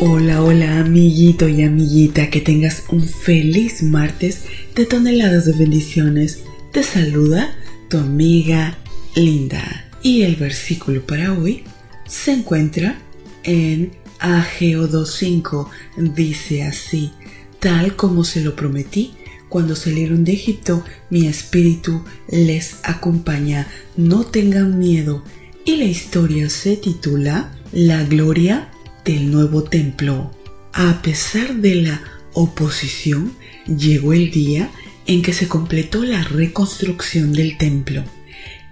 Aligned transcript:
Hola, 0.00 0.44
hola 0.44 0.78
amiguito 0.78 1.48
y 1.48 1.64
amiguita, 1.64 2.30
que 2.30 2.40
tengas 2.40 2.84
un 2.90 3.02
feliz 3.02 3.82
martes 3.82 4.44
de 4.76 4.86
toneladas 4.86 5.46
de 5.46 5.54
bendiciones. 5.54 6.44
Te 6.70 6.84
saluda 6.84 7.58
tu 7.88 7.98
amiga 7.98 8.78
Linda. 9.16 9.90
Y 10.00 10.22
el 10.22 10.36
versículo 10.36 11.04
para 11.04 11.32
hoy 11.32 11.64
se 12.06 12.30
encuentra 12.30 12.96
en 13.42 13.90
Ageo 14.20 14.88
2.5. 14.88 15.68
Dice 16.14 16.62
así, 16.62 17.10
tal 17.58 17.96
como 17.96 18.22
se 18.22 18.40
lo 18.40 18.54
prometí, 18.54 19.14
cuando 19.48 19.74
salieron 19.74 20.22
de 20.22 20.34
Egipto, 20.34 20.84
mi 21.10 21.26
espíritu 21.26 22.04
les 22.30 22.76
acompaña, 22.84 23.66
no 23.96 24.24
tengan 24.24 24.78
miedo. 24.78 25.24
Y 25.64 25.74
la 25.74 25.86
historia 25.86 26.48
se 26.50 26.76
titula 26.76 27.52
La 27.72 28.04
gloria 28.04 28.70
del 29.08 29.30
nuevo 29.30 29.64
templo. 29.64 30.30
A 30.74 31.00
pesar 31.00 31.54
de 31.56 31.76
la 31.76 32.02
oposición, 32.34 33.32
llegó 33.66 34.12
el 34.12 34.30
día 34.30 34.70
en 35.06 35.22
que 35.22 35.32
se 35.32 35.48
completó 35.48 36.04
la 36.04 36.22
reconstrucción 36.24 37.32
del 37.32 37.56
templo. 37.56 38.04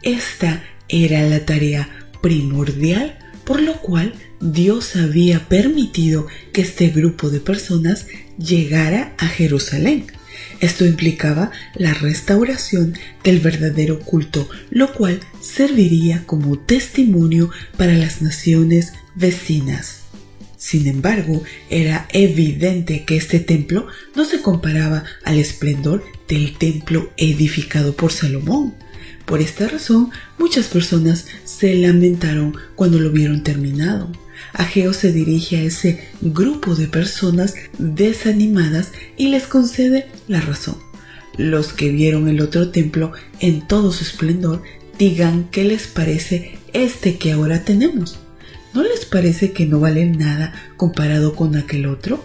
Esta 0.03 0.63
era 0.89 1.23
la 1.23 1.47
tarea 1.47 1.89
primordial 2.21 3.19
por 3.45 3.63
lo 3.63 3.81
cual 3.81 4.13
Dios 4.41 4.97
había 4.97 5.49
permitido 5.49 6.27
que 6.53 6.61
este 6.61 6.89
grupo 6.89 7.31
de 7.31 7.41
personas 7.41 8.07
llegara 8.37 9.15
a 9.17 9.29
Jerusalén. 9.29 10.05
Esto 10.61 10.85
implicaba 10.85 11.51
la 11.75 11.95
restauración 11.95 12.93
del 13.25 13.39
verdadero 13.41 14.01
culto, 14.01 14.49
lo 14.69 14.93
cual 14.93 15.21
serviría 15.41 16.25
como 16.27 16.59
testimonio 16.59 17.51
para 17.79 17.95
las 17.95 18.21
naciones 18.21 18.93
vecinas. 19.15 20.06
Sin 20.57 20.87
embargo, 20.87 21.43
era 21.69 22.09
evidente 22.13 23.05
que 23.05 23.17
este 23.17 23.41
templo 23.41 23.87
no 24.15 24.25
se 24.25 24.41
comparaba 24.41 25.05
al 25.25 25.39
esplendor 25.39 26.03
del 26.29 26.57
templo 26.57 27.11
edificado 27.17 27.95
por 27.95 28.13
Salomón. 28.13 28.75
Por 29.27 29.41
esta 29.41 29.69
razón, 29.69 30.11
muchas 30.39 30.69
personas 30.69 31.27
se 31.45 31.75
lamentaron 31.75 32.57
cuando 32.75 32.99
lo 32.99 33.11
vieron 33.11 33.43
terminado. 33.43 34.11
Ageo 34.53 34.93
se 34.93 35.13
dirige 35.13 35.59
a 35.59 35.63
ese 35.63 36.09
grupo 36.21 36.75
de 36.75 36.87
personas 36.87 37.55
desanimadas 37.79 38.93
y 39.17 39.29
les 39.29 39.47
concede 39.47 40.07
la 40.29 40.41
razón. 40.41 40.77
Los 41.37 41.73
que 41.73 41.91
vieron 41.91 42.29
el 42.29 42.41
otro 42.41 42.71
templo 42.71 43.13
en 43.41 43.67
todo 43.67 43.93
su 43.93 44.05
esplendor 44.05 44.63
digan 44.99 45.49
qué 45.51 45.65
les 45.65 45.87
parece 45.87 46.59
este 46.73 47.19
que 47.19 47.33
ahora 47.33 47.65
tenemos. 47.65 48.19
¿No 48.77 48.83
les 48.83 49.07
parece 49.07 49.53
que 49.53 49.65
no 49.65 49.81
vale 49.81 50.05
nada 50.05 50.53
comparado 50.77 51.35
con 51.35 51.57
aquel 51.57 51.87
otro? 51.87 52.23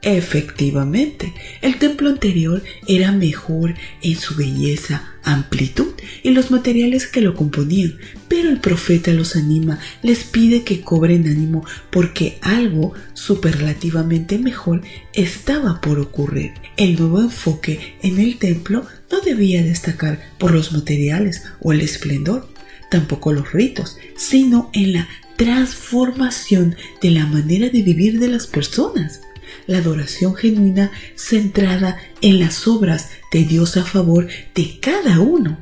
Efectivamente, 0.00 1.34
el 1.60 1.76
templo 1.80 2.08
anterior 2.08 2.62
era 2.86 3.10
mejor 3.10 3.74
en 4.00 4.14
su 4.14 4.36
belleza, 4.36 5.14
amplitud 5.24 5.94
y 6.22 6.30
los 6.30 6.52
materiales 6.52 7.08
que 7.08 7.20
lo 7.20 7.34
componían, 7.34 7.98
pero 8.28 8.48
el 8.48 8.60
profeta 8.60 9.10
los 9.10 9.34
anima, 9.34 9.80
les 10.04 10.22
pide 10.22 10.62
que 10.62 10.82
cobren 10.82 11.26
ánimo 11.26 11.64
porque 11.90 12.38
algo 12.42 12.94
superlativamente 13.14 14.38
mejor 14.38 14.82
estaba 15.14 15.80
por 15.80 15.98
ocurrir. 15.98 16.52
El 16.76 16.94
nuevo 16.94 17.22
enfoque 17.22 17.96
en 18.02 18.20
el 18.20 18.38
templo 18.38 18.86
no 19.10 19.20
debía 19.20 19.64
destacar 19.64 20.20
por 20.38 20.52
los 20.52 20.70
materiales 20.70 21.42
o 21.58 21.72
el 21.72 21.80
esplendor, 21.80 22.48
tampoco 22.88 23.32
los 23.32 23.52
ritos, 23.52 23.98
sino 24.16 24.70
en 24.72 24.92
la 24.92 25.08
transformación 25.38 26.76
de 27.00 27.12
la 27.12 27.24
manera 27.24 27.70
de 27.70 27.80
vivir 27.80 28.18
de 28.18 28.28
las 28.28 28.46
personas. 28.46 29.22
La 29.66 29.78
adoración 29.78 30.34
genuina 30.34 30.90
centrada 31.14 31.98
en 32.20 32.40
las 32.40 32.66
obras 32.66 33.10
de 33.32 33.44
Dios 33.44 33.78
a 33.78 33.84
favor 33.84 34.28
de 34.54 34.78
cada 34.80 35.20
uno, 35.20 35.58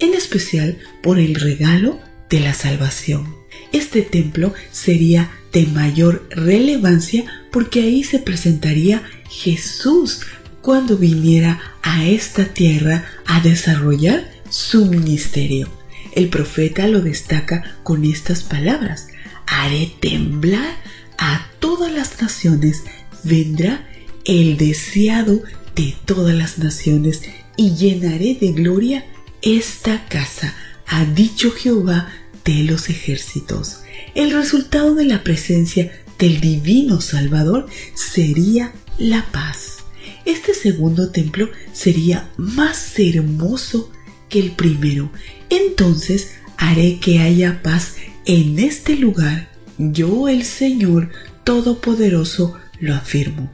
en 0.00 0.14
especial 0.14 0.78
por 1.02 1.20
el 1.20 1.36
regalo 1.36 2.00
de 2.30 2.40
la 2.40 2.54
salvación. 2.54 3.36
Este 3.70 4.02
templo 4.02 4.54
sería 4.72 5.30
de 5.52 5.66
mayor 5.66 6.26
relevancia 6.30 7.24
porque 7.52 7.82
ahí 7.82 8.04
se 8.04 8.18
presentaría 8.18 9.02
Jesús 9.28 10.22
cuando 10.62 10.96
viniera 10.96 11.60
a 11.82 12.06
esta 12.06 12.46
tierra 12.46 13.04
a 13.26 13.40
desarrollar 13.40 14.30
su 14.48 14.86
ministerio. 14.86 15.68
El 16.14 16.28
profeta 16.28 16.88
lo 16.88 17.02
destaca 17.02 17.76
con 17.82 18.04
estas 18.04 18.42
palabras 18.42 19.08
haré 19.50 19.92
temblar 20.00 20.76
a 21.16 21.50
todas 21.58 21.92
las 21.92 22.20
naciones, 22.20 22.84
vendrá 23.24 23.88
el 24.24 24.56
deseado 24.56 25.42
de 25.74 25.96
todas 26.04 26.34
las 26.34 26.58
naciones 26.58 27.22
y 27.56 27.74
llenaré 27.74 28.36
de 28.40 28.52
gloria 28.52 29.06
esta 29.42 30.06
casa, 30.08 30.54
ha 30.86 31.04
dicho 31.04 31.50
Jehová 31.50 32.08
de 32.44 32.64
los 32.64 32.88
ejércitos. 32.88 33.80
El 34.14 34.32
resultado 34.32 34.94
de 34.94 35.04
la 35.04 35.22
presencia 35.22 35.92
del 36.18 36.40
divino 36.40 37.00
Salvador 37.00 37.66
sería 37.94 38.72
la 38.98 39.24
paz. 39.30 39.78
Este 40.24 40.54
segundo 40.54 41.10
templo 41.10 41.48
sería 41.72 42.30
más 42.36 42.98
hermoso 42.98 43.90
que 44.28 44.40
el 44.40 44.52
primero. 44.52 45.10
Entonces 45.48 46.32
haré 46.56 46.98
que 46.98 47.20
haya 47.20 47.62
paz 47.62 47.94
en 48.28 48.58
este 48.58 48.94
lugar 48.94 49.48
yo 49.78 50.28
el 50.28 50.44
Señor 50.44 51.08
Todopoderoso 51.44 52.58
lo 52.78 52.94
afirmo. 52.94 53.50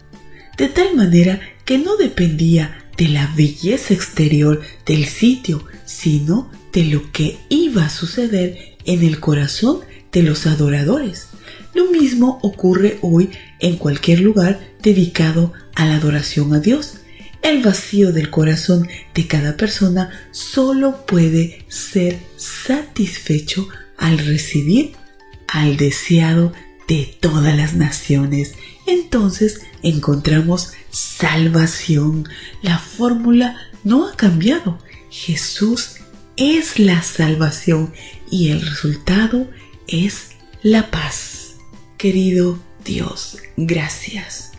De 0.58 0.68
tal 0.68 0.96
manera 0.96 1.40
que 1.64 1.78
no 1.78 1.96
dependía 1.96 2.84
de 2.98 3.08
la 3.08 3.32
belleza 3.36 3.94
exterior 3.94 4.62
del 4.84 5.04
sitio, 5.04 5.64
sino 5.84 6.50
de 6.72 6.86
lo 6.86 7.12
que 7.12 7.38
iba 7.48 7.84
a 7.84 7.88
suceder 7.88 8.76
en 8.84 9.04
el 9.04 9.20
corazón 9.20 9.78
de 10.10 10.24
los 10.24 10.44
adoradores. 10.48 11.28
Lo 11.72 11.92
mismo 11.92 12.41
ocurre 12.42 12.98
hoy 13.00 13.30
en 13.60 13.76
cualquier 13.76 14.20
lugar 14.20 14.58
dedicado 14.82 15.52
a 15.76 15.86
la 15.86 15.96
adoración 15.96 16.52
a 16.52 16.58
Dios. 16.58 16.96
El 17.42 17.62
vacío 17.62 18.12
del 18.12 18.28
corazón 18.28 18.88
de 19.14 19.26
cada 19.28 19.56
persona 19.56 20.10
solo 20.32 21.06
puede 21.06 21.64
ser 21.68 22.18
satisfecho 22.36 23.68
al 23.99 24.19
recibir 24.19 24.93
al 25.49 25.77
deseado 25.77 26.53
de 26.88 27.16
todas 27.21 27.56
las 27.56 27.75
naciones. 27.75 28.55
Entonces 28.87 29.60
encontramos 29.82 30.72
salvación. 30.91 32.28
La 32.62 32.78
fórmula 32.78 33.56
no 33.84 34.09
ha 34.09 34.16
cambiado. 34.16 34.78
Jesús 35.10 35.97
es 36.37 36.78
la 36.78 37.03
salvación 37.03 37.93
y 38.31 38.50
el 38.50 38.60
resultado 38.60 39.49
es 39.87 40.31
la 40.62 40.91
paz. 40.91 41.54
Querido 41.97 42.59
Dios, 42.84 43.38
gracias 43.56 44.53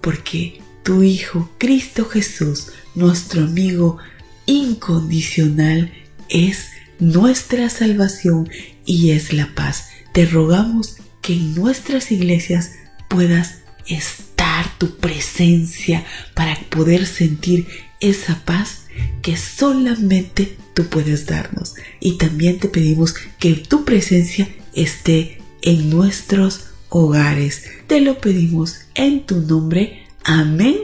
porque 0.00 0.60
tu 0.82 1.02
Hijo 1.02 1.50
Cristo 1.58 2.06
Jesús, 2.06 2.68
nuestro 2.94 3.42
amigo 3.42 3.98
incondicional, 4.46 5.92
es 6.28 6.68
nuestra 7.00 7.68
salvación 7.70 8.48
y 8.84 9.10
es 9.10 9.32
la 9.32 9.54
paz. 9.54 9.88
Te 10.12 10.26
rogamos 10.26 10.96
que 11.22 11.34
en 11.34 11.54
nuestras 11.54 12.12
iglesias 12.12 12.72
puedas 13.08 13.58
estar 13.86 14.78
tu 14.78 14.96
presencia 14.96 16.04
para 16.34 16.58
poder 16.70 17.06
sentir 17.06 17.66
esa 18.00 18.40
paz 18.44 18.86
que 19.22 19.36
solamente 19.36 20.56
tú 20.74 20.86
puedes 20.86 21.26
darnos. 21.26 21.74
Y 22.00 22.18
también 22.18 22.58
te 22.58 22.68
pedimos 22.68 23.14
que 23.38 23.54
tu 23.54 23.84
presencia 23.84 24.48
esté 24.74 25.38
en 25.62 25.90
nuestros 25.90 26.66
hogares. 26.88 27.64
Te 27.86 28.00
lo 28.00 28.18
pedimos 28.18 28.80
en 28.94 29.26
tu 29.26 29.40
nombre. 29.40 30.06
Amén 30.24 30.76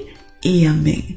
y 0.43 0.67
amén. 0.67 1.17